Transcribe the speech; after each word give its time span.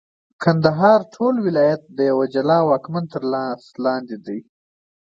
کندهار 0.43 0.99
ټول 1.15 1.35
ولایت 1.47 1.81
د 1.97 1.99
یوه 2.09 2.25
جلا 2.33 2.57
واکمن 2.69 3.03
تر 3.13 3.23
لاس 3.33 3.61
لاندي 3.83 4.17
وي. 4.25 4.39